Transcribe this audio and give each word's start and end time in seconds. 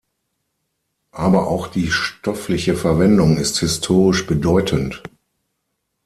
Aber 1.11 1.45
auch 1.45 1.67
die 1.67 1.91
stoffliche 1.91 2.75
Verwendung 2.75 3.37
ist 3.37 3.59
historisch 3.59 4.25
bedeutend. 4.25 5.03